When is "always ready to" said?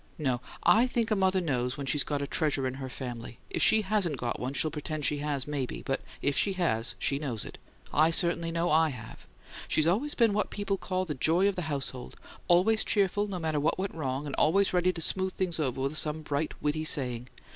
14.37-15.01